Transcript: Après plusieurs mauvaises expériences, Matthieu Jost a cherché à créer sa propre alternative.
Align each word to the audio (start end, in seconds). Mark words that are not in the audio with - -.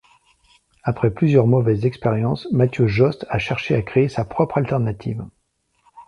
Après 0.81 1.11
plusieurs 1.11 1.45
mauvaises 1.45 1.85
expériences, 1.85 2.47
Matthieu 2.51 2.87
Jost 2.87 3.27
a 3.29 3.37
cherché 3.37 3.75
à 3.75 3.83
créer 3.83 4.09
sa 4.09 4.25
propre 4.25 4.57
alternative. 4.57 5.23